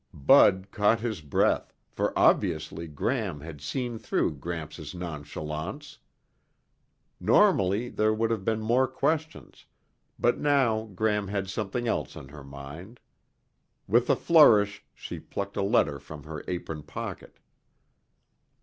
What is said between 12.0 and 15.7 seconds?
on her mind. With a flourish, she plucked a